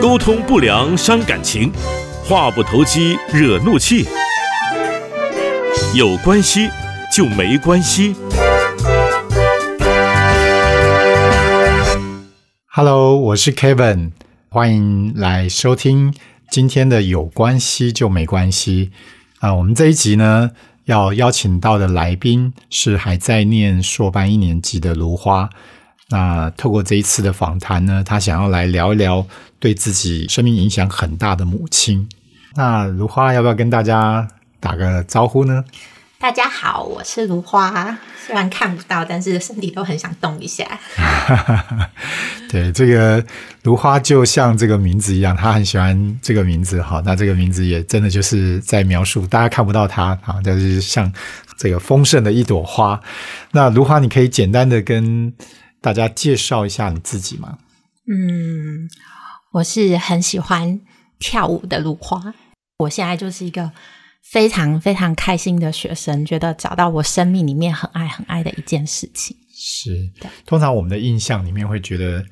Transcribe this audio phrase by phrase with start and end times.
[0.00, 1.72] 沟通不良伤感情，
[2.24, 4.06] 话不投机惹怒气。
[5.94, 6.68] 有关系
[7.14, 8.14] 就没关系。
[12.66, 14.10] Hello，我是 Kevin，
[14.50, 16.12] 欢迎来收听
[16.50, 18.90] 今天的有关系就没关系
[19.38, 20.50] 啊、我们这一集呢，
[20.84, 25.48] 要邀请到的来宾是还在念硕班一年级的芦花。
[26.12, 29.26] 那透过这一次的访谈呢，他想要来聊一聊
[29.58, 32.06] 对自己生命影响很大的母亲。
[32.54, 34.28] 那如花要不要跟大家
[34.60, 35.64] 打个招呼呢？
[36.20, 40.64] 大家好，我是如花，虽然看不到，但是身体都很想动一下。
[42.48, 43.24] 对，这个
[43.62, 47.02] 如花就像这个名字一样，她很喜欢这个名字哈。
[47.04, 51.10] 那这个名字也真的就是在描述，大家看不到她啊，但是像
[51.56, 53.00] 这个丰盛的一朵花。
[53.50, 55.32] 那如花，你可以简单的跟
[55.82, 57.58] 大家介绍一下你自己吗？
[58.06, 58.88] 嗯，
[59.52, 60.80] 我是很喜欢
[61.18, 62.34] 跳舞的如花，
[62.78, 63.70] 我现在就是一个
[64.22, 69.36] 非常非常开心的学生，觉得找到我生命里面很爱很爱的一件事情。
[69.54, 70.10] 是，
[70.46, 72.24] 通常我们的印象里面会觉得，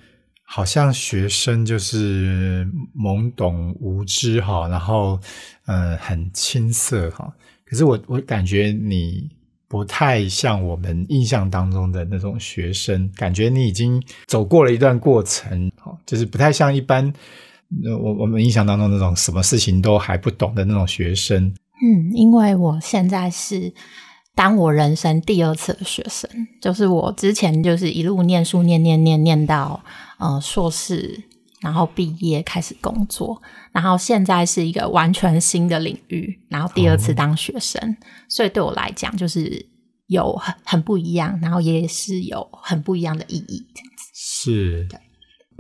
[0.44, 5.20] 好像学生就是懵懂无知哈，然后
[5.66, 7.32] 呃很青涩哈。
[7.64, 9.28] 可是我我感觉你
[9.70, 15.70] 不太像我们印象当中的那种学生，感觉你已经走过了一段过程，
[16.04, 17.12] 就是不太像一般。
[18.02, 23.72] 我我们印象当中那种什么事情都还不懂的那种学生，嗯，因为我现在是
[24.34, 26.28] 当我人生第二次的学生，
[26.60, 29.80] 就是我之前就是一路念书念念念念到
[30.18, 31.22] 呃硕士，
[31.60, 33.40] 然后毕业开始工作，
[33.72, 37.96] 然后现在是一个完全新的领域，然后第二次当学生，
[38.28, 39.66] 所以对我来讲就是
[40.06, 43.66] 有很很不一样，然后也是有很不一样的意义。
[44.14, 44.88] 是，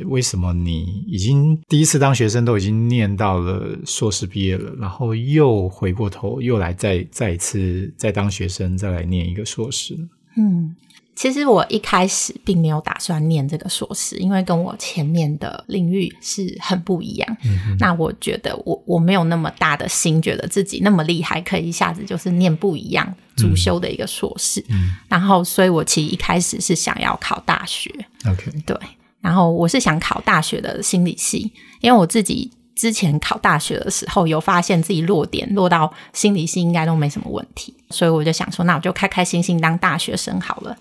[0.06, 10.08] 为什么你已经第一次当学生都已经念到了硕士毕业了，然后又回过头又来再再一次再当学生再来念一个硕士呢？
[10.36, 10.74] 嗯，
[11.20, 17.36] 其实我一开始并没有打算念这个硕士，因为跟我前面的领域是很不一样。
[17.44, 24.64] 嗯那我觉得我我没有那么大的心，觉得自己那么厉害，可以一下子就是念不一样主修的一个硕士。
[24.70, 27.90] 嗯然后，所以我其实一开始是想要考大学
[28.26, 28.74] ，，OK，对，
[29.20, 40.74] 然后我是想考大学的心理系，因为我自己之前考大学的时候有发现自己落点落到心理系应该都没什么问题，所以我就想说，那我就开开心心当大学生好了。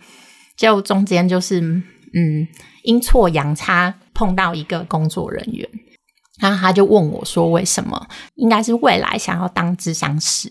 [0.60, 2.46] 结果中间就是嗯
[2.84, 5.66] 阴错阳差碰到一个工作人员，
[6.40, 10.50] 然后他就问我说，为什么应该是未来想要当智商师？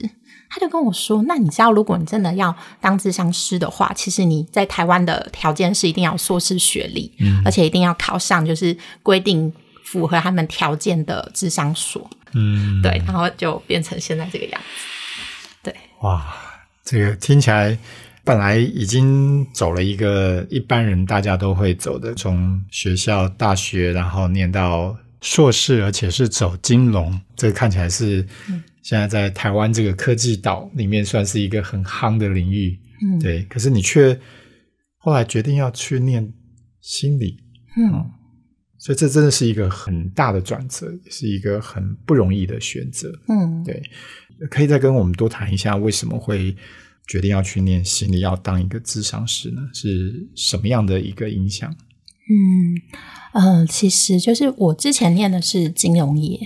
[0.51, 7.13] 他就跟我说：“那你知道，如果你真的要当智商师的话，其实你在台湾的条件是一定要有硕士学历，
[7.45, 9.53] 而且一定要考上就是规定
[9.85, 12.09] 符合他们条件的智商所。
[12.33, 15.49] 嗯，对，然后就变成现在这个样子。
[15.65, 16.35] 对哇，
[16.83, 17.77] 这个听起来
[18.29, 28.23] 本来已经走了一个一般人大家都会走的，从学校、大学，然后念到硕士，而且是走金融，这个看起来是
[28.83, 32.79] 现在在台湾这个科技岛里面算是一个很夯的领域。
[33.03, 34.21] 嗯，对，可是你却
[34.99, 36.31] 后来决定要去念
[36.83, 37.39] 心理，
[37.79, 38.11] 嗯，
[38.77, 43.11] 所以这真的是一个很大的转折，也是一个很不容易的选择。
[43.29, 43.83] 嗯，对，
[44.51, 46.55] 可以再跟我们多谈一下为什么会
[47.09, 49.63] 决定要去念心理，要当一个智商师呢？
[49.73, 51.75] 是什么样的一个影响？
[52.31, 52.77] 嗯，
[53.33, 56.39] 呃，其实就是我之前念的是金融业，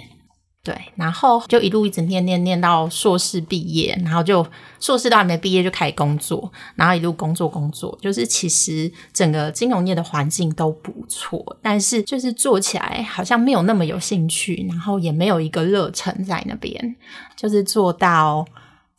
[0.63, 4.47] 对，然后就一路一直念念念到硕士毕业，然后就
[4.79, 16.95] 硕士都还没毕业就开始工作，然后一路工作工作，就是其实整个金融业的环境都不错，但是就是做起来好像没有那么有兴趣，然后也没有一个热忱在那边，
[17.37, 18.47] 就是做到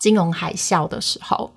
[0.04, 1.56] 金融海啸的时候，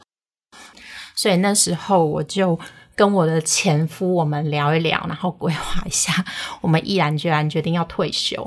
[1.16, 2.56] 所以那时候我就。
[2.98, 6.24] 跟我的前夫我们聊一聊，然后规划一下，
[6.62, 8.42] 我们毅然决然决定要退休。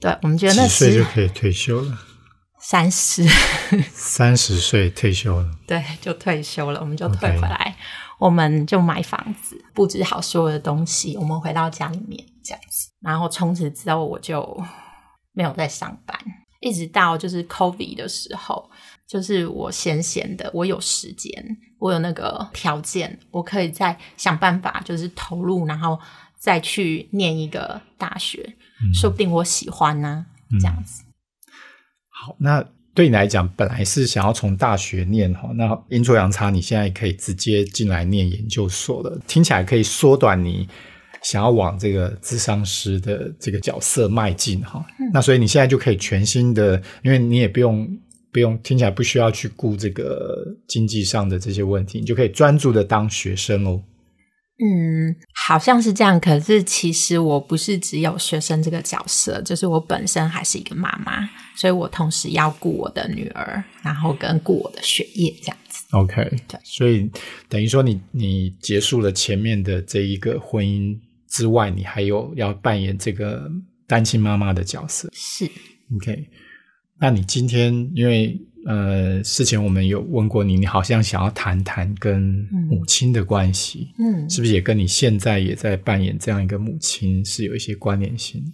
[0.00, 1.96] 对，我们觉得那时就可以退休了？
[2.58, 3.24] 三十，
[3.92, 7.76] 三十岁退休了，对，就退休了，我们就退回来
[8.18, 12.88] 我们就买房子，布置好所有的东西，我们回到家里面这样子。
[13.00, 14.60] 然后从此之后，我就
[15.32, 16.18] 没有再上班，
[16.62, 18.70] 一直到就是 COVID 的时候，
[19.06, 21.30] 就是我闲闲的，我有时间，
[21.78, 25.98] 我有那个条件，我可以再想办法，就是投入，然后
[26.38, 28.54] 再去念一个大学，
[28.94, 30.24] 说不定我喜欢呢、
[30.60, 31.02] 这样子。
[32.08, 40.68] 好，那对你来讲，本来是想要从大学念哈，那阴错阳差，你现在可以直接进来念研究所了，听起来可以缩短你
[41.22, 44.84] 想要往这个智商师的这个角色迈进哈。
[45.12, 47.88] 那所以你现在就可以全新的，因为你也不用
[48.32, 53.82] 不用听起来不需要去顾这个经济上的这些问题，你就可以专注的当学生哦。
[54.64, 56.20] 嗯，好像是这样。
[56.20, 65.84] 可是其实我不是只有学生这个角色，就是我本身还是一个妈妈，所以我同时要顾我的女儿，然后跟顾我的学业这样子。
[65.90, 67.10] OK，对所以
[67.48, 70.96] 等于说你你结束了前面的这一个婚姻
[71.32, 73.50] 之外，你还有要扮演这个
[73.86, 75.08] 单亲妈妈的角色。
[75.14, 75.46] 是
[75.96, 76.28] ，OK，
[77.00, 88.44] 那你今天因为呃事前我们有问过你，你好像想要谈谈跟母亲的关系，嗯是不是也跟你现在也在扮演这样一个母亲是有一些关联性？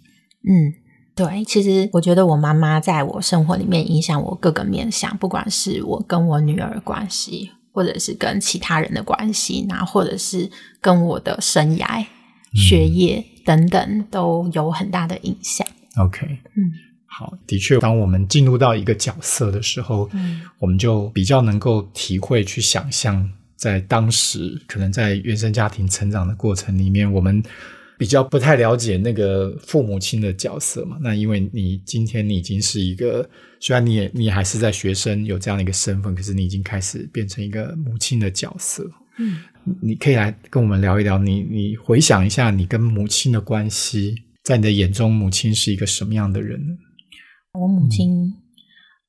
[0.48, 0.72] 嗯，
[1.16, 1.44] 对。
[1.44, 10.48] 其实我觉得我妈妈在我生活里面影响我各个面向，不管是我跟我女儿的关系，或者是跟其他人的关系，然后或者是
[10.80, 12.06] 跟我的生涯、
[12.54, 15.66] 学业等等，都有很大的影响。
[15.96, 16.72] OK，嗯，
[17.06, 27.42] 好，的确，当我们进入到一个角色的时候，嗯我们就比较能够体会、去想象，在当时可能在原生家庭成长的过程里面，我们
[27.96, 30.96] 比较不太了解那个父母亲的角色嘛。
[31.00, 33.28] 那因为你今天你已经是一个，
[33.58, 38.88] 虽然你也你还是在学生有这样的一个身份，可是你已经开始变成一个母亲的角色。
[39.16, 39.38] 嗯，
[39.82, 46.58] 你可以来跟我们聊一聊你，你回想一下你跟母亲的关系，在你的眼中，母亲是一个什么样的人？
[46.66, 46.74] 呢？
[47.52, 48.34] 我母亲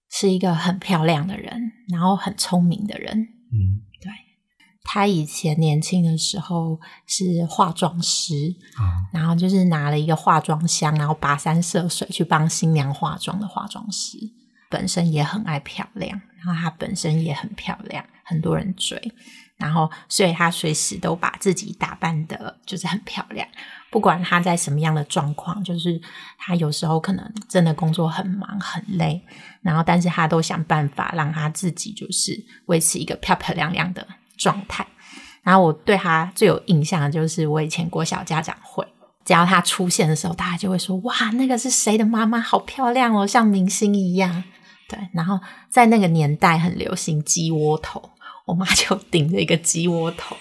[0.10, 3.18] 是一个很漂亮的人，然后很聪明的人。
[3.18, 3.84] 嗯。
[4.02, 4.12] 对。
[4.82, 8.34] 她以前年轻的时候是化妆师，
[8.76, 9.06] 啊。
[9.14, 14.18] 然后就是拿了一个化妆箱，然后跋山涉水去帮新娘化妆的化妆师，
[14.70, 19.00] 本身也很爱漂亮，然后她本身也很漂亮，很多人追，
[19.60, 23.48] 然后所以她随时都把自己打扮的就是很漂亮，
[23.92, 26.02] 不管她在什么样的状况，就是
[26.38, 29.22] 她有时候可能真的工作很忙很累，
[29.62, 34.08] 然后但是她都想办法让她自己就是维持一个漂漂亮亮的
[34.38, 34.88] 状态。
[35.44, 38.88] 然后我对她最有印象的就是我以前国小家长会，
[39.26, 42.40] 只要她出现的时候，大家就会说：“哇，那个是谁的妈妈？
[42.40, 44.44] 好漂亮哦，像明星一样。”
[44.90, 45.40] 对，然后
[45.70, 48.10] 在那个年代很流行鸡窝头，
[48.50, 50.36] 我妈就顶着一个鸡窝头，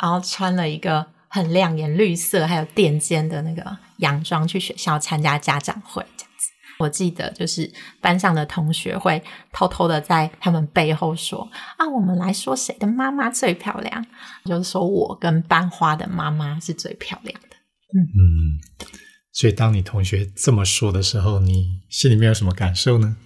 [0.00, 6.48] 然后穿了一个很亮眼绿色还有垫肩的那个洋装去学校参加家长会，这样子。
[6.78, 7.68] 我记得就是
[8.00, 9.20] 班上的同学会
[9.52, 14.06] 偷偷的在他们背后说啊，我们来说谁的妈妈最漂亮，
[14.44, 17.56] 就是说我跟班花的妈妈是最漂亮的。
[17.92, 18.86] 嗯，
[19.32, 23.16] 所以当你同学这么说的时候，你心里面有什么感受呢？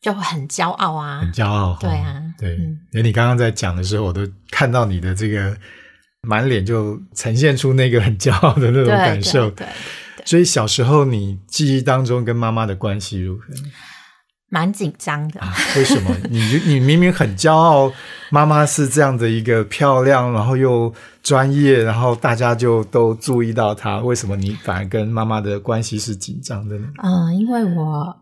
[0.00, 2.56] 就很骄傲啊，很骄傲，对啊哦对。
[2.56, 5.56] 嗯因为你刚刚在讲的时候，我都看到你的这个
[6.22, 9.50] 满脸就呈现出那个很骄傲的那种感受。
[9.50, 9.68] 对对，
[10.24, 13.44] 所以小时候你记忆当中跟妈妈的关系如何？
[14.52, 15.40] 蛮紧张的。
[15.40, 16.10] 啊，为什么？
[16.28, 17.92] 你你明明很骄傲，
[18.30, 20.92] 妈妈是这样的一个漂亮，然后又
[21.22, 26.88] 专业，然后大家就都注意到她，为什么你反而跟妈妈的关系是紧张的呢？
[27.00, 28.16] 嗯，因为我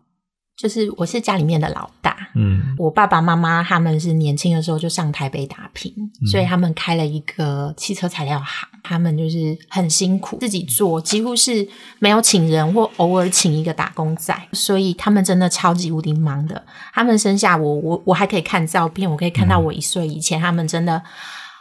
[0.59, 8.67] 就是我是家里面的老大，嗯我爸爸妈妈他们是年轻的时候就上台北打拼，嗯所以他们开了一个汽车材料行。
[8.81, 11.67] 他们就是很辛苦，自己做，几乎是
[11.99, 16.65] 没有请人或偶尔请一个打工仔，所以他们真的超级无敌忙的。
[16.93, 21.01] 他们生下我，我我还可以看照片，我可以看到我一岁以前，他们真的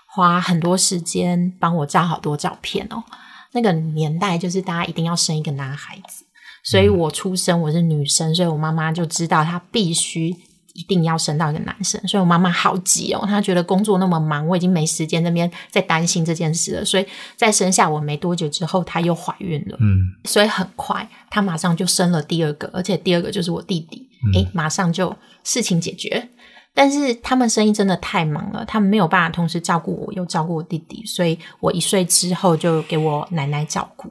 [0.07, 3.05] 花很多时间帮我照好多照片哦。
[3.53, 6.25] 那个年代就是大家一定要生一个男孩子，
[6.63, 10.35] 所以我出生我是女生，所以我妈妈就知道她必须
[10.75, 26.29] 一定要生到一个男生，所以我妈妈好急哦，她觉得工作那么忙，我已经没时间那边在担心这件事了，所以在生下我没多久之后，她又怀孕了，嗯所以很快她马上就生了第二个，而且第二个就是我弟弟，诶，马上就事情解决。
[26.75, 34.09] 但是他们生意真的太忙了，他们没有办法同时照顾我，又照顾我弟弟，所以我一岁之后就给我奶奶照顾。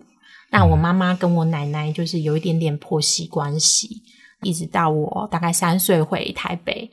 [0.51, 4.01] 那我妈妈跟我奶奶就是有一点点婆媳关系，
[4.43, 6.89] 一直到我大概三岁回台北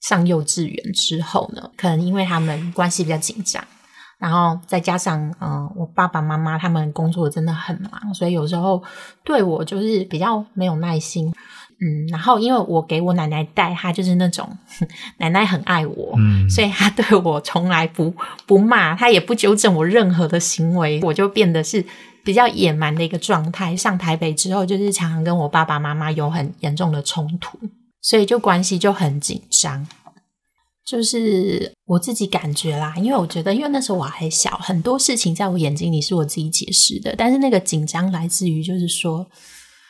[0.00, 3.62] 上幼稚园之后呢，可能因为他们关系比较紧张，
[4.18, 8.82] 然后再加上嗯、呃我爸爸妈妈他们工作真的很忙，所以有时候
[9.24, 11.32] 对我就是比较没有耐心。
[11.78, 14.48] 嗯，然后因为我给我奶奶带，她就是那种
[15.18, 18.14] 奶奶很爱我，嗯所以她对我从来不
[18.46, 21.84] 不骂，她也不纠正我任何的行为，我就变得是
[22.26, 23.76] 比较野蛮的一个状态。
[23.76, 27.56] 上台北之后，就是常常跟我爸爸妈妈有很严重的冲突，
[28.02, 29.86] 所以就关系就很紧张。
[30.84, 39.26] 就是我自己感觉啦，因为我觉得，因为那时候我还小，很多事情在我眼睛里是我自己解释的，但是那个紧张来自于，就是说，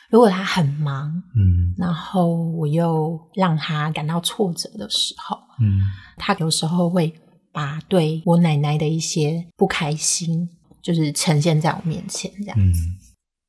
[0.09, 5.81] 如果他很忙，嗯然后我又让他感到挫折的时候，嗯
[6.17, 7.13] 他有时候会
[7.51, 10.49] 把对我奶奶的一些不开心，
[10.87, 12.57] 就是呈现在我面前，这样。
[12.57, 12.73] 嗯，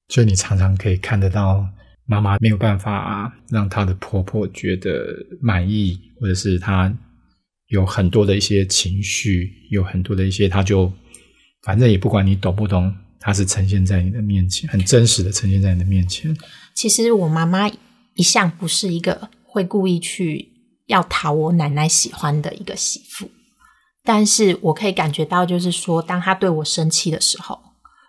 [0.09, 1.65] 所以你常常可以看得到
[2.05, 6.93] 妈妈没有办法让她的婆婆觉得满意，或者是她
[7.69, 10.93] 有很多的一些情绪，有很多的一些，她就
[11.63, 16.37] 反正也不管你懂不懂，她是呈现在你的面前，很真实的呈现在你的面前。
[16.75, 17.71] 其实我妈妈
[18.15, 20.49] 一向不是一个会故意去
[20.87, 23.31] 要讨我奶奶喜欢的一个媳妇，
[24.09, 27.61] 但是我可以感觉到，就是说，当他对我生气的时候，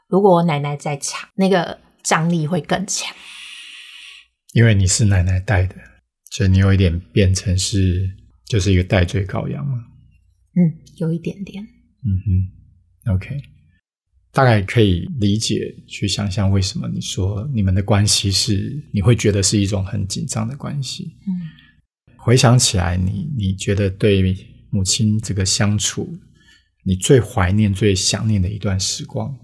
[0.07, 3.13] 如果我奶奶在场，那个张力会更强。
[4.53, 5.75] 因为你是奶奶带的，
[6.31, 8.09] 所以你有一点变成是
[8.45, 9.73] 就是一个代罪羔羊嘛。
[10.55, 11.61] 嗯，有一点点。
[11.61, 13.37] 嗯哼，OK，
[14.31, 21.17] 大概可以理解去想象为什么你说你们的关系是你会觉得是一种很紧张的关系。
[21.27, 21.43] 嗯，
[22.15, 24.21] 回想起来你，你觉得对
[24.71, 26.07] 母亲这个相处，
[26.85, 29.35] 你最怀念、最想念的一段时光，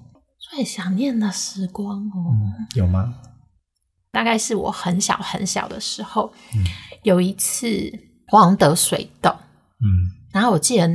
[0.51, 2.36] 最想念的时光哦。
[2.75, 3.15] 有吗？
[4.12, 6.32] 大概是我很小很小的时候，
[7.03, 7.67] 有一次
[8.32, 10.24] 我好像得水痘，嗯。
[10.32, 10.88] 然后我记得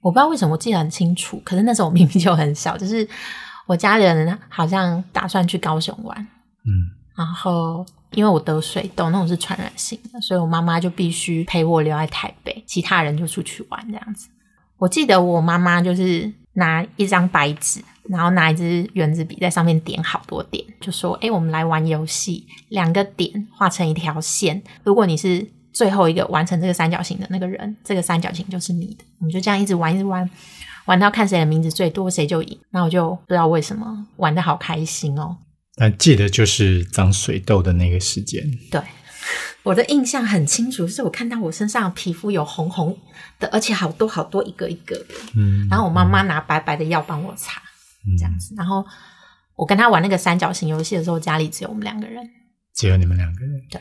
[0.00, 3.06] 我不知道为什么我记得很清楚，可是那时候我明明就很小，就是
[3.66, 6.20] 我家人好像打算去高雄玩，
[6.64, 6.72] 嗯
[7.18, 14.28] 然后因为我得水痘，那种是传染性的，所以我妈妈就必须陪我留在台北，其他人就出去玩这样子。
[14.78, 29.04] 我记得我妈妈就是拿一张白纸，然后拿一支圆珠笔在上面点好多点，就说：“哎，我们来玩游戏，两个点画成一条线，如果你是最后一个完成这个三角形的那个人，这个三角形就是你的。
[29.18, 30.30] 我们就这样一直玩，一直玩，
[30.86, 32.58] 玩到看谁的名字最多，谁就赢。
[32.70, 35.36] 那我就不知道为什么玩的好开心哦。
[35.78, 38.42] 但记得就是长水痘的那个时间。
[38.70, 38.80] 对，
[39.62, 42.98] 我的印象很清楚，是我看到我身上皮肤有红红
[43.38, 45.14] 的，而且好多好多一个一个的。
[45.36, 47.62] 嗯，然后我妈妈拿白白的药帮我擦，
[48.18, 48.54] 这样子。
[48.56, 48.84] 然后
[49.54, 52.22] 我跟她玩那个三角形游戏的时候，家里只有我们两个人。
[52.74, 53.50] 只有你们两个人。
[53.70, 53.80] 对，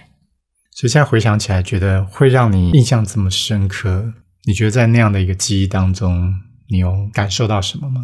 [0.72, 4.14] 所以现在回想起来，觉得会让你印象这么深刻。
[4.46, 6.34] 你觉得在那样的一个记忆当中，
[6.70, 8.02] 你有感受到什么吗？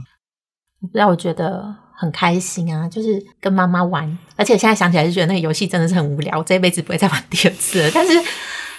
[0.82, 7.90] 我不知道，我觉得很开心啊，就是跟妈妈玩，而且现在想起来就觉得那个游戏真的是很无聊，我这一辈子不会再玩第二次了。
[7.94, 8.14] 但是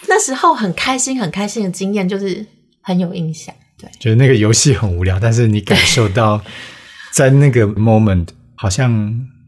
[0.09, 2.45] 那时候很开心、很开心的经验，就是
[2.83, 3.55] 很有印象。
[3.79, 6.41] 对，觉得那个游戏很无聊，但是你感受到
[7.13, 8.93] 在那个 moment，好像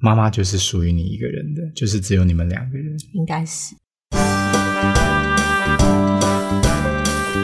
[0.00, 2.96] 妈妈就是属于你一个人的，就是只有你们两个人。
[3.12, 3.74] 应该是。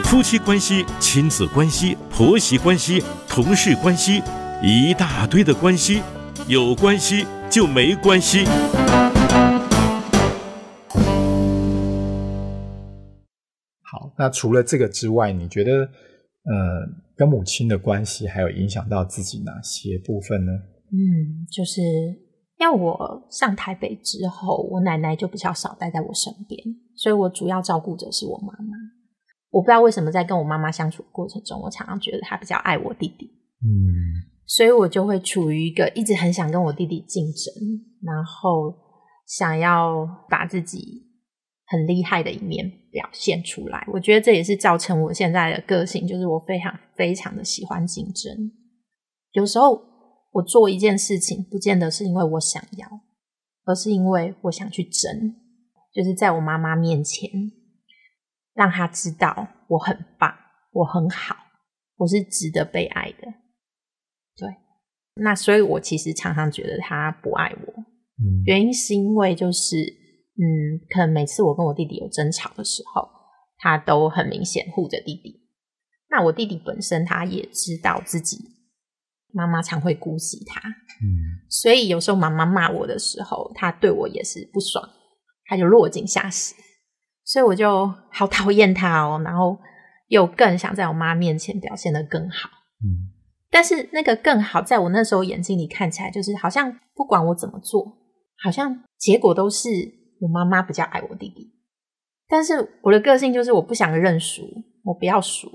[0.03, 4.21] 夫妻关系、亲子关系、婆媳关系、同事关系，
[4.61, 6.01] 一大堆的关系，
[6.45, 8.43] 有关系就没关系。
[13.81, 15.89] 好，那除了这个之外，你觉得呃，
[17.15, 20.51] 跟母亲的关系还有影响到自己哪些部分呢？
[20.91, 26.61] 嗯，就是因为我上台北之后，我奶奶就比较少待在我身边，
[26.97, 28.75] 所以我主要照顾者是我妈妈。
[29.49, 33.31] 我不知道为什么在跟我妈妈相处的过程中，我常常觉得她比较爱我弟弟，
[33.63, 37.53] 嗯所以我就会处于一个一直很想跟我弟弟竞争，
[38.01, 38.73] 然后
[39.25, 41.03] 想要把自己
[41.65, 43.87] 很厉害的一面表现出来。
[43.93, 48.51] 我觉得这也是造成我现在的个性，就是我非常非常的喜欢竞争。
[49.31, 49.81] 有时候
[50.31, 52.87] 我做一件事情，不见得是因为我想要，
[53.65, 55.35] 而是因为我想去争，
[55.93, 57.29] 就是在我妈妈面前
[58.53, 60.31] 让她知道我很棒，
[60.73, 61.35] 我很好，
[61.95, 63.42] 我是值得被爱的。
[64.35, 64.49] 对，
[65.15, 67.73] 那所以我其实常常觉得他不爱我，
[68.19, 73.07] 嗯原因是因为就是，嗯，可能每次我跟我弟弟有争吵的时候，
[73.57, 75.41] 他都很明显护着弟弟。
[76.09, 78.37] 那我弟弟本身他也知道自己
[79.33, 84.87] 妈妈常会姑息他，嗯所以有时候妈妈骂我的时候，他对我也是不爽，
[85.45, 86.55] 他就落井下石。
[87.25, 89.57] 所以我就好讨厌他哦，然后
[90.07, 92.49] 又更想在我妈面前表现得更好。
[92.83, 93.12] 嗯
[93.53, 97.85] 但是那个更好，在我那时候眼睛里看起来，就是好像不管我怎么做，
[98.43, 99.69] 好像结果都是
[100.19, 101.53] 我妈妈比较爱我弟弟。
[102.27, 104.41] 但是我的个性就是我不想认输，
[104.83, 105.47] 我不要输，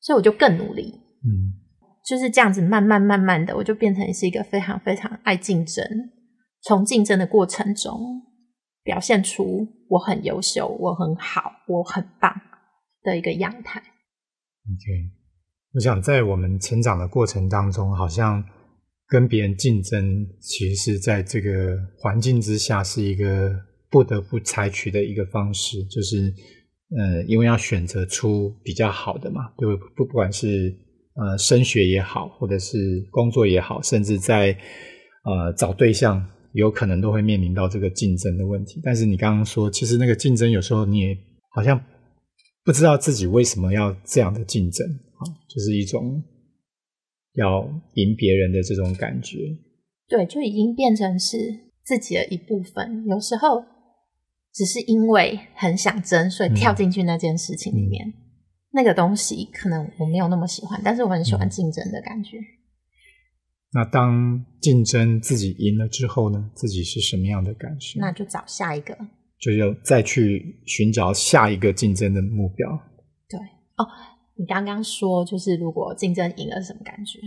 [0.00, 0.98] 所以我就更努力。
[1.22, 1.60] 嗯
[2.08, 5.84] 就是这样子，慢慢慢慢的，我就变成是一个非常非常爱竞争。
[6.62, 8.22] 从竞争的过程中，
[8.82, 12.34] 表现出我很优秀、我很好、我很棒
[13.02, 13.80] 的一个样态。
[13.80, 15.19] OK，
[15.72, 18.42] 我想在我们成长的过程当中，好像
[19.06, 23.56] 跟别人竞争，其实是在这个环境之下是一个
[23.88, 26.32] 不得不采取的一个方式，就是
[26.96, 30.74] 呃，因为要选择出比较好的嘛，就不不管是
[31.14, 32.76] 呃升学也好，或者是
[33.12, 34.56] 工作也好，甚至在
[35.22, 38.80] 呃找对象，有可能都会面临到这个竞争的问题。
[38.82, 41.16] 但是你刚刚说，其实那个竞争有时候你也
[41.50, 41.80] 好像
[42.64, 44.84] 不知道自己为什么要这样的竞争
[45.20, 46.22] 啊，就是一种
[47.34, 47.62] 要
[47.94, 49.38] 赢别人的这种感觉。
[50.08, 51.36] 对，就已经变成是
[51.84, 53.04] 自己的一部分。
[53.06, 53.64] 有时候
[54.52, 58.12] 只是因为很想争，所以跳进去那件事情里面。
[58.72, 62.38] 那个东西可能我没有那么喜欢，但是我很喜欢竞争的感觉。
[63.72, 66.50] 那当竞争自己赢了之后呢？
[66.54, 68.00] 自己是什么样的感受？
[68.00, 68.96] 那就找下一个。
[69.38, 72.68] 就要再去寻找下一个竞争的目标。
[73.28, 73.40] 对
[73.76, 73.86] 哦，
[74.40, 77.20] 你刚刚说就是如果竞争赢了，什么感觉？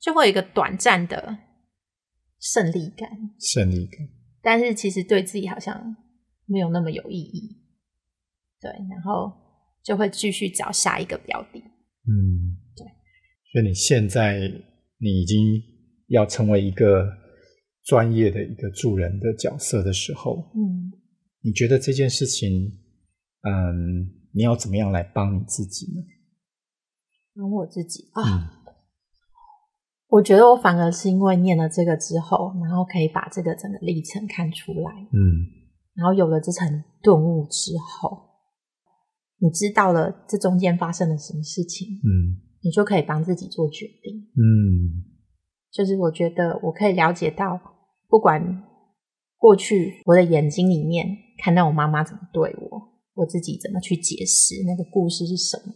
[0.00, 1.36] 就会有一个短暂的
[2.38, 3.10] 胜利感，
[3.40, 4.08] 胜利感。
[4.40, 5.96] 但是其实对自己好像
[6.46, 7.58] 没有那么有意义。
[8.60, 9.32] 对，然后
[9.82, 11.58] 就会继续找下一个标的。
[11.58, 12.86] 嗯，对。
[13.52, 14.38] 所以你现在
[14.98, 15.60] 你已经
[16.06, 17.04] 要成为一个
[17.84, 20.92] 专业的一个助人的角色的时候，嗯。
[21.42, 22.78] 你觉得这件事情，
[23.42, 26.00] 嗯，你要怎么样来帮你自己呢？
[27.34, 28.74] 帮我自己啊，嗯、
[30.08, 35.46] 我觉得我反而是因为念了这个之后，然后可以把这个整个历程看出来，嗯，
[35.94, 38.18] 然后有了这层顿悟之后，
[39.38, 45.04] 你知道了这中间发生了什么事情，嗯，你就可以帮自己做决定，嗯，
[45.72, 47.60] 就是我觉得我可以了解到，
[48.08, 48.64] 不管
[49.36, 51.06] 过去我的眼睛里面。
[51.42, 52.82] 看到我妈妈怎么对我，
[53.14, 55.72] 我自己怎么去解释那个故事是什么？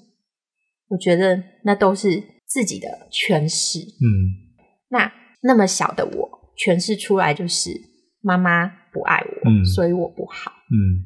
[0.89, 3.79] 我觉得那都是自己的诠释。
[3.79, 4.55] 嗯，
[4.91, 5.13] 那
[5.43, 7.71] 那么小的我诠释出来就是
[8.21, 10.53] 妈妈不爱我，嗯、所以我不好。
[10.71, 11.05] 嗯，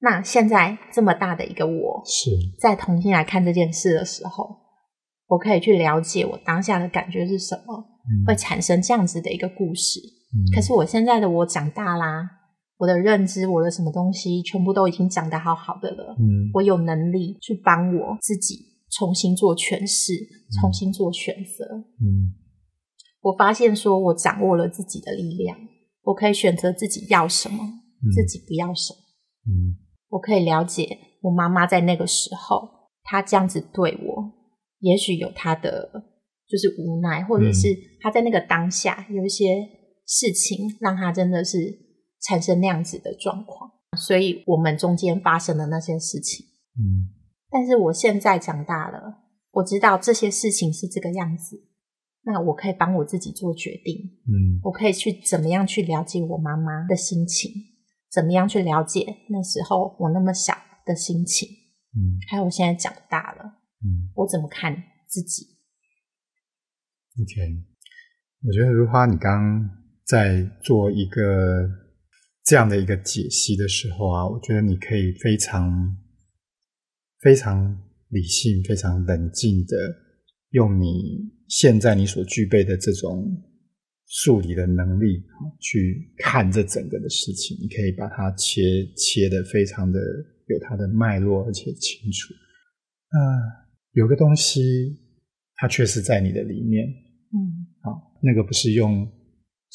[0.00, 4.48] 那现在这么大的一个我，是在重新来看这件事的时候，
[5.28, 10.00] 我可以去了解我当下的感觉是什么，嗯、会产生这样子的一个故事。
[10.00, 12.30] 嗯、可是我现在的我长大啦。
[12.76, 16.16] 我的认知，我的什么东西，全部都已經長得好好的了。
[16.18, 18.56] 嗯，我有能力去帮我自己
[18.96, 20.12] 重新做诠释，
[20.60, 21.64] 重新做选择。
[22.00, 22.34] 嗯，
[23.22, 25.58] 我发现说我掌握了自己的力量，
[26.02, 28.98] 我可以选择自己要什么，嗯、自己不要什么。
[29.46, 29.76] 嗯，
[30.10, 32.68] 我可以了解我妈妈在那个时候，
[33.02, 34.32] 她这样子对我，
[34.80, 35.90] 也许有她的
[36.48, 37.68] 就是无奈，或者是
[38.00, 39.68] 她在那个当下有一些
[40.06, 41.84] 事情，让她真的是。
[42.26, 47.12] 产生那样子的状况，所以我们中间发生的那些事情，嗯，
[47.54, 51.62] 但是我现在长大了，我知道这些事情是这个样子，
[52.24, 53.94] 那我可以帮我自己做决定，
[54.26, 57.52] 嗯，我可以去怎么样去了解我妈妈的心情，
[58.10, 60.52] 怎么样去了解那时候我那么小
[60.84, 61.48] 的心情，
[61.94, 63.44] 嗯，还有我现在长大了，
[63.84, 64.74] 嗯，我怎么看
[65.06, 65.46] 自己
[67.22, 67.62] ？OK，
[68.48, 69.70] 我觉得如花，你刚
[70.04, 71.70] 在做一个
[72.44, 75.96] 这样的一个解析的时候啊，我觉得你可以非常、
[77.24, 77.76] 非常
[78.10, 79.76] 理性、非常冷静的
[80.50, 83.24] 用你现在你所具备的这种
[84.06, 85.24] 数理的能力
[85.58, 87.56] 去看这整个的事情。
[87.60, 88.60] 你可以把它切
[88.94, 89.98] 切的非常的
[90.46, 92.32] 有它的脉络，而且清楚。
[93.08, 93.18] 啊，
[93.92, 95.00] 有个东西，
[95.56, 96.86] 它确实在你的里面。
[96.86, 99.10] 嗯，好，那个不是用。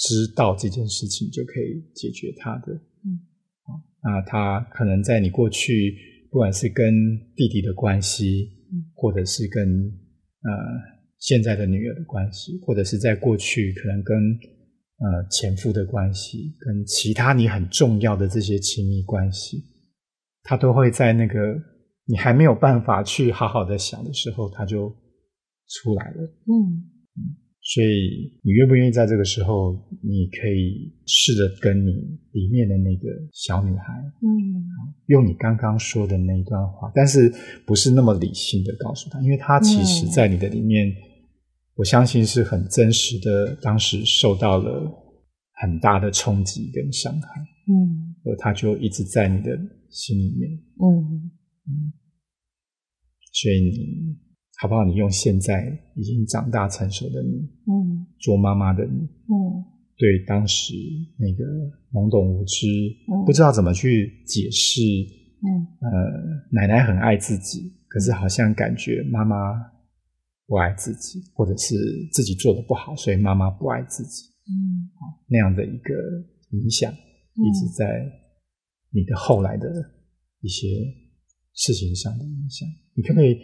[0.01, 3.19] 知道这件事情就可以解决它的，嗯，
[3.67, 3.69] 啊
[4.01, 5.93] 那它可能在你过去，
[6.31, 6.93] 不管是跟
[7.35, 10.51] 弟弟的關係，嗯，或者是跟呃
[11.17, 19.63] 现在的女儿的关系，或者是在过去可能跟呃前夫的关系，跟其他你很重要的这些亲密关系，
[20.43, 21.55] 他都会在那个
[22.05, 24.89] 你还没有办法去好好的想的时候，他就
[25.67, 26.88] 出来了，嗯。
[27.71, 31.91] 所以，你愿不愿意在这个时候，你可以试着跟你
[32.31, 34.65] 里面的那个小女孩，嗯，
[35.05, 37.31] 用你刚刚说的那一段话，但是
[37.67, 40.91] 不是那么理性的告诉她，因为她其实在你的里面，
[41.75, 44.91] 我相信是很真实的，当时受到了
[45.61, 49.55] 很大的冲击跟伤害，嗯，而她就一直在你的
[49.91, 50.51] 心里面，
[50.81, 51.31] 嗯。
[51.67, 51.93] 嗯，
[53.31, 54.28] 所以你。
[54.61, 54.83] 好不好？
[54.83, 57.37] 你用现在已经长大成熟的你，
[57.71, 59.63] 嗯，做妈妈的你，嗯，
[59.97, 60.73] 对当时
[61.17, 61.45] 那个
[61.93, 62.67] 懵懂无知，
[63.07, 63.23] 嗯。
[63.25, 64.81] 不知道怎么去解释，
[65.41, 65.47] 嗯。
[65.79, 65.89] 呃，
[66.51, 69.35] 奶奶很爱自己，可是好像感觉妈妈
[70.45, 71.75] 不爱自己，或者是
[72.11, 74.91] 自己做的不好，所以妈妈不爱自己，嗯。
[75.27, 75.93] 那样的一个
[76.51, 78.05] 影响，一直在
[78.91, 79.69] 你的后来的
[80.41, 80.67] 一些
[81.53, 82.67] 事情上的影响。
[82.93, 83.37] 你可不可以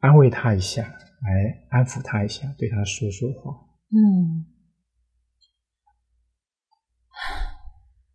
[0.00, 3.66] 安慰他一下，来安抚他一下，对他说说话？
[3.90, 4.46] 嗯，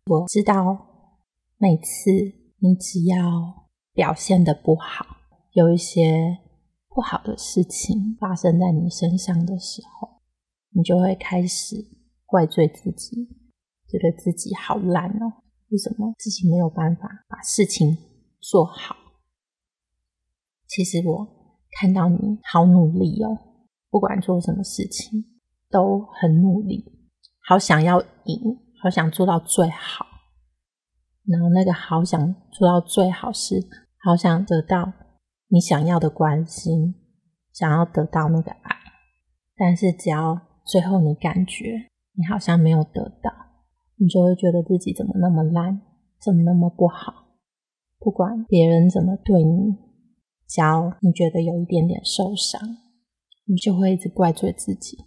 [0.06, 1.16] 我知道，
[1.58, 2.10] 每次
[2.58, 5.04] 你只要表现的不好，
[5.52, 6.38] 有一些
[6.88, 10.20] 不好的事情发生在你身上的时候，
[10.70, 11.76] 你就会开始
[12.24, 13.28] 怪罪自己，
[13.88, 17.96] 觉得自己好烂哦，为什么自己没有办法把事情
[18.40, 18.96] 做好？
[20.68, 21.41] 其实我
[21.72, 23.38] 看到你好努力哦，
[23.90, 25.24] 不管做什么事情
[25.70, 26.84] 都很努力，
[27.46, 30.06] 好想要赢，好想做到最好。
[31.24, 33.54] 然后那个好想做到最好是
[34.04, 34.92] 好想得到
[35.48, 36.94] 你想要的关心，
[37.52, 38.76] 想要得到那个爱，
[39.56, 43.32] 但是只要最后你感觉你好像没有得到，
[43.96, 45.80] 你就会觉得自己怎么那么烂，
[46.20, 47.12] 怎么那么不好。
[48.00, 49.78] 不管别人怎么对你，
[50.52, 52.60] 只要你觉得有一点点受伤，
[53.46, 54.98] 你就会一直怪罪自己。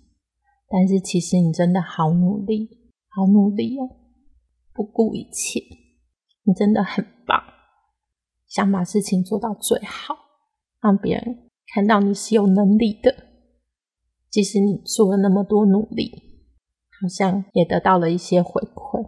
[0.67, 2.67] 但是其实你真的好努力，
[3.09, 3.87] 好努力哦，
[4.73, 5.59] 不顾一切，
[6.45, 7.39] 你真的很棒，
[8.47, 10.15] 想把事情做到最好，
[10.81, 13.15] 让别人看到你是有能力的。
[14.31, 16.11] 即使你做了那么多努力，
[16.99, 19.07] 好像也得到了一些回馈，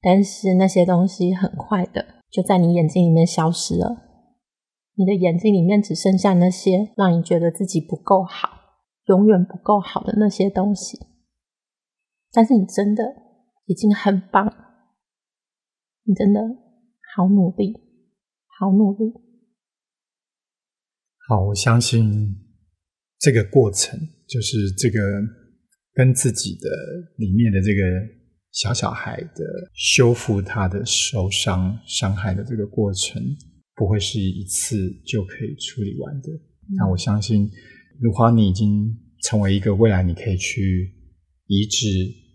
[0.00, 4.04] 但是那些东西很快的就在你眼睛里面消失了。
[4.98, 8.48] 你的眼睛里面只剩下那些让你觉得自己不够好、
[9.06, 10.98] 永远不够好的那些东西。
[12.32, 13.04] 但是你真的
[13.66, 14.46] 已经很棒，
[16.04, 16.40] 你真的
[17.14, 17.74] 好努力，
[18.58, 19.12] 好努力。
[21.28, 22.34] 好，我相信
[23.18, 24.98] 这个过程就是这个
[25.92, 26.70] 跟自己的
[27.16, 27.82] 里面的这个
[28.52, 33.22] 小小孩的修复他的受伤伤害的这个过程，
[33.76, 36.28] 不会是一次就可以处理完的。
[36.76, 37.48] 那我相信，
[38.00, 40.92] 如果你已经成为一个未来你可以去
[41.46, 41.86] 移植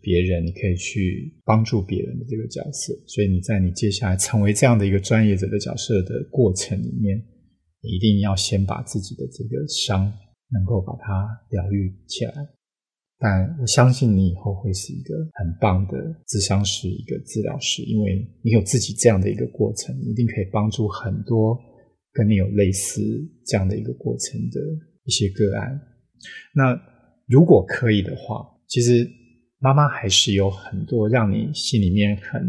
[0.02, 7.18] 别人，你可以去帮助别人的这个角色，所以你在你接下来成为这样的一个专业者的角色的过程里面，
[7.82, 10.06] 你一定要先把自己的这个伤
[10.52, 12.34] 能够把它疗愈起来。
[13.24, 21.56] 但我相信你以后会是一个很棒的咨商师，一个治疗师，因为你有自己这样的一个过程，一定可以帮助很多
[22.12, 23.00] 跟你有类似
[23.46, 24.60] 这样的一个过程的
[25.06, 25.80] 一些个案。
[26.56, 26.76] 那
[27.28, 29.08] 如果可以的话，其实
[29.60, 32.42] 妈妈还是有很多让你心里面很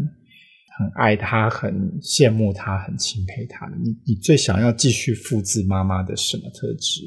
[0.79, 3.77] 很爱她、很羡慕她、很钦佩她的。
[3.77, 7.03] 你你最想要继续复制妈妈的什么特质？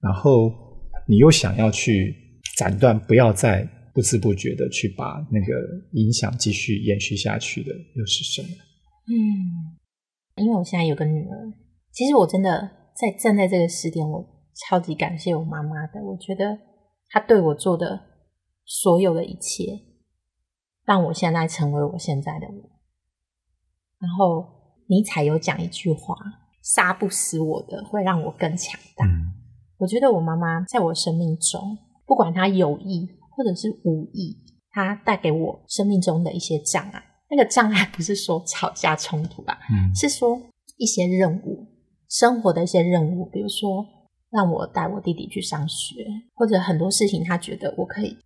[0.00, 0.52] 然后
[1.06, 2.12] 你又想要去
[2.56, 5.54] 斩断，不要再不知不觉的去把那个
[5.92, 8.48] 影响继续延续下去的，又是什么？
[9.08, 9.76] 嗯，
[10.36, 11.52] 因为我现在有个女儿，
[11.92, 16.02] 其实我真的在站在这个时点，我超级感谢我妈妈的。
[16.02, 16.58] 我觉得
[17.08, 18.00] 她对我做的
[18.64, 19.80] 所有的一切，
[20.84, 22.70] 让我现在成为我现在的我。
[23.98, 24.46] 然后
[24.88, 26.14] 尼采有讲一句话
[26.62, 29.06] ：“杀不死我的，会让我更强大。
[29.06, 29.32] 嗯
[29.78, 34.36] 我觉得我妈妈在我生命中，不管他有意或者是无意，
[34.70, 37.02] 他带给我生命中的一些障碍。
[37.30, 40.38] 那个障碍不是说吵架冲突吧，嗯是说
[40.76, 41.66] 一些任务，
[42.08, 43.86] 生活的一些任务，比如说
[44.30, 48.16] 让我带我弟弟去上学，或者很多事情，他觉得我可以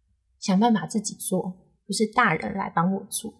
[0.40, 1.42] 想办法自己做，
[1.86, 3.32] 不是大人来帮我做。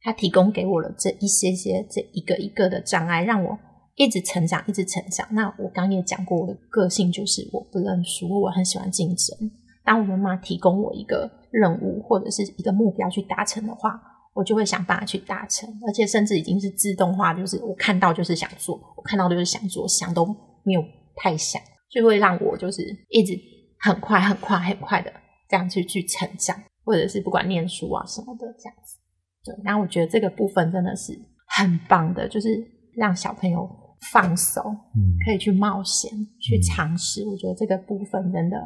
[0.00, 3.58] 他提供给我了这一些些、这一个一个的障碍，让我
[3.96, 5.26] 一直成长，一直成长。
[5.32, 9.50] 那我刚也讲过，我的个性就是我不认输，我很喜欢竞争。
[9.84, 14.00] 当我妈妈提供我一个任务或者是一个目标去达成的话，
[14.32, 20.26] 我就会想办法去达成，而且甚至已经是自动化，就是我看到就是想做，我看到就是想做，想都
[20.64, 20.82] 没有
[21.14, 23.38] 太想，就会让我就是一直
[23.78, 25.12] 很快、很快、很快的
[25.48, 28.98] 这样去去成长，或者是不管念书啊什么的这样子。
[29.44, 31.12] 对，然后我觉得这个部分真的是
[31.46, 32.48] 很棒的，就是
[32.96, 33.68] 让小朋友
[34.10, 34.62] 放手，
[34.96, 37.24] 嗯可以去冒险、去尝试。
[37.28, 38.56] 我觉得这个部分真的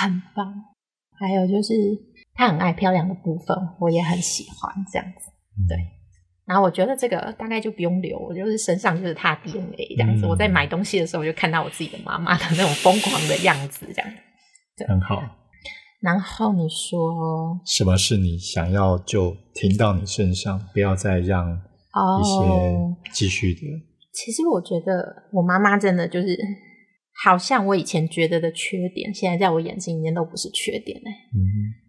[0.00, 0.54] 很棒。
[1.18, 1.74] 还有就是
[2.34, 5.30] 他很爱漂亮的部分，我也很喜欢这样子。
[5.66, 5.76] 对，
[6.44, 10.26] 然后我觉得这个大概就不用留，我就是身上就是他的 DNA 这样子。
[10.26, 14.12] 嗯我在买东西的时候，我就看到我自己的妈妈的那种疯狂的样子，这样。
[14.86, 15.22] 很好。
[16.02, 23.60] 然后你说什么是你想要就停到你身上，不要再让一些哦，继续的。
[24.12, 26.38] 其实我觉得我妈妈真的就是，
[27.24, 31.40] 好像我以前觉得的缺点，现在在我眼睛里面都不是缺点哎、嗯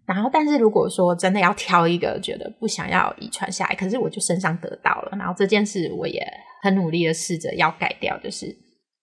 [0.06, 6.26] 然后，但是如果说真的要挑一个觉得不想要遗传下来，可是我就身上得到了，然后这件事我也
[6.62, 8.56] 很努力的试着要改掉，就是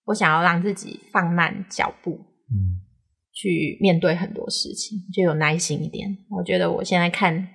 [0.06, 2.82] 我想要让自己放慢脚步，嗯。
[3.38, 6.08] 去面对很多事情，就有耐心一点。
[6.30, 7.46] 我觉得我现在看，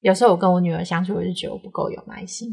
[0.00, 2.48] 有时候我跟我女儿相处，我就觉得我不够有耐心，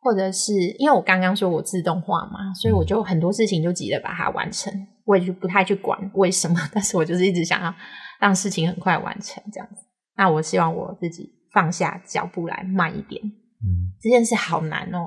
[0.00, 4.72] 或者是因为我刚刚说我自动化嘛，所以我就很多事情就急着把它完成，
[5.04, 7.74] 我也就不太去管为什么， 但是我就是一直想要
[8.18, 9.82] 让事情很快完成这样子。
[10.16, 15.06] 那我希望我自己放下脚步来慢一点，嗯这件事好难哦，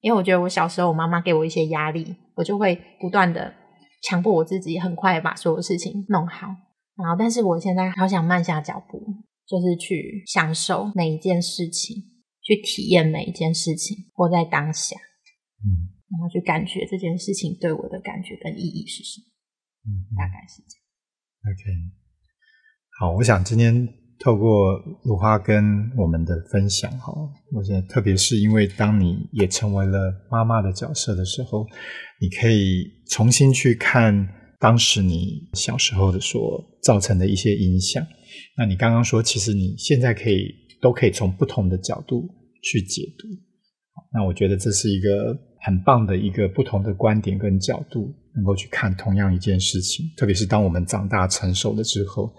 [0.00, 3.52] 因为我觉得我小时候我妈妈给我一些压力，我就会不断的
[4.02, 6.46] 强迫我自己很快把所有事情弄好。
[6.96, 9.00] 然后，但是我现在好想慢下脚步，
[9.46, 11.96] 就是去享受每一件事情，
[12.48, 14.96] 去体验每一件事情，活在当下，
[15.60, 19.26] 嗯然后去感觉这件事情对我的感觉跟意义是什么，
[19.84, 20.82] 嗯大概是这样。
[21.44, 21.62] OK，
[22.98, 23.86] 好，我想今天
[24.18, 24.48] 透过
[25.04, 25.62] 如花跟
[25.98, 27.12] 我们的分享，哈，
[27.52, 31.66] 我觉得特别是因为当你也成为了妈妈的角色的时候，
[32.18, 34.26] 你可以重新去看
[34.58, 38.02] 当时你小时候的所造成的一些影响。
[38.56, 40.48] 那你刚刚说，其实你现在可以
[40.80, 42.26] 都可以从不同的角度
[42.62, 43.28] 去解读。
[44.12, 50.06] 那我觉得这是一个很棒的一个不同的观点跟角度，能够去看同样一件事情。
[50.16, 52.32] 特别是当我们长大成熟了之后，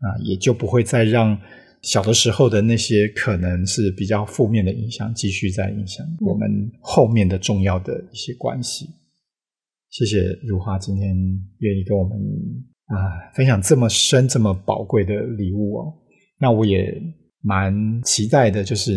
[0.00, 1.36] 啊，也就不会再让
[1.82, 8.86] 小的时候的那些可能是比较负面的影响继续在影响我们后面的重要的一些关系。
[9.90, 11.16] 谢谢如花今天
[11.58, 12.18] 愿意跟我们
[12.86, 15.94] 啊分享这么深、这么宝贵的礼物哦。
[16.38, 17.00] 那我也
[17.48, 18.92] 蛮期待的，就是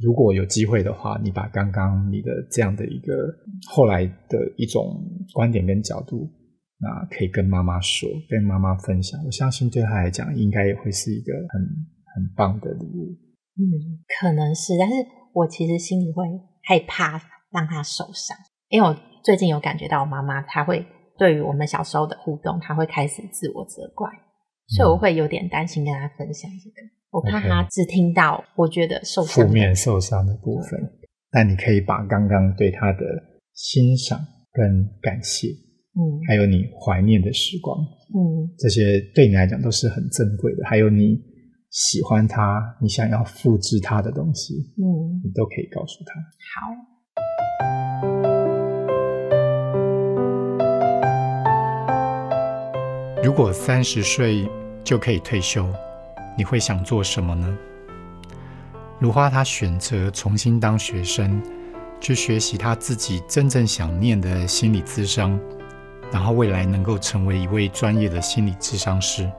[0.00, 3.12] 如果有机会的话，你把刚刚你的这样的一个
[3.68, 6.26] 后来的一种观点跟角度，
[6.78, 9.22] 那可以跟妈妈说，跟妈妈分享。
[9.26, 11.60] 我相信对她来讲，应该也会是一个很
[12.14, 13.12] 很棒的礼物。
[13.58, 14.94] 嗯，可能是，但是
[15.34, 16.24] 我其实心里会
[16.62, 18.34] 害怕让她受伤，
[18.70, 20.86] 因为我最近有感觉到我妈妈她会
[21.18, 24.08] 对于我们小时候的互动，她会开始自我责怪，
[24.68, 26.80] 所以我会有点担心跟她分享这个，
[27.12, 30.80] 我怕她只听到我觉得受伤负面受伤的部分，
[31.32, 33.00] 但你可以把刚刚对他的
[33.52, 34.16] 欣赏
[34.52, 37.76] 跟感谢，嗯还有你怀念的时光，
[38.14, 40.64] 嗯这些对你来讲都是很珍贵的。
[40.66, 41.18] 还有你
[41.70, 46.14] 喜欢他，你想要复制他的东西，嗯，你都可以告诉他。
[46.54, 46.90] 好。
[53.22, 54.48] 如果三十岁
[54.84, 55.66] 就可以退休，
[56.36, 57.56] 你会想做什么呢？
[58.98, 61.42] 如花她选择重新当学生，
[62.00, 65.38] 去学习她自己真正想念的心理咨商，
[66.12, 69.30] 然后未来能够成为一位专业的心理咨商师。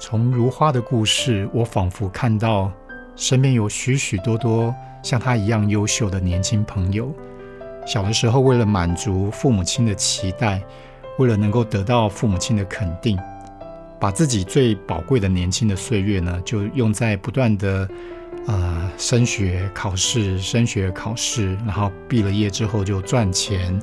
[0.00, 2.70] 从如花的故事，我仿佛看到
[3.16, 7.12] 身边有许许多多像她一样优秀的年轻朋友。
[7.86, 10.62] 小的时候，为了满足父母亲的期待，
[11.18, 13.18] 为了能够得到父母亲的肯定，
[14.00, 17.88] 把自己最宝贵的年轻的岁月呢，就用在不断的
[18.46, 23.80] 呃升学考试、升学考试，然后毕了业之后就赚钱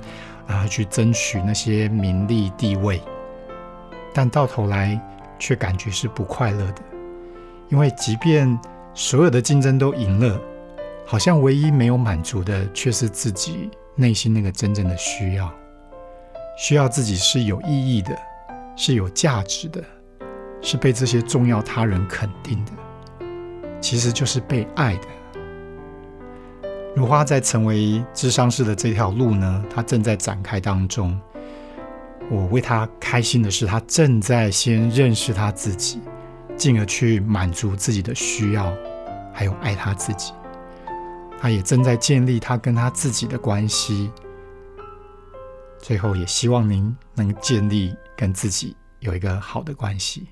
[0.47, 3.01] 然后、去争取那些名利地位，
[4.13, 4.99] 但到头来
[5.39, 6.81] 却感觉是不快乐的，
[7.69, 8.57] 因为即便
[8.93, 10.39] 所有的竞争都赢了，
[11.05, 15.51] 好像唯一没有满足的却是自己内心那个真正的需要。
[16.57, 18.17] 需要自己是有意义的，
[18.77, 19.83] 是有价值的，
[20.65, 22.71] 是被这些重要他人肯定的，
[23.79, 25.07] 其实就是被爱的。
[26.95, 31.15] 如花在成为智商师的这条路呢，她正在展开当中。
[32.31, 36.01] 我为她开心的是，她正在先认识她自己，
[36.57, 38.73] 进而去满足自己的需要，
[39.31, 40.33] 还有爱她自己。
[41.39, 44.09] 她也正在建立她跟她自己的关系。
[45.77, 50.27] 最后，也希望您能建立跟自己有一个好的关系。